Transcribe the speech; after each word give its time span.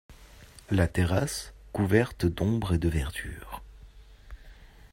La 0.71 0.87
terrasse 0.87 1.53
couverte 1.73 2.25
d’ombre 2.25 2.73
et 2.73 2.77
de 2.79 2.89
verdure. 2.89 3.61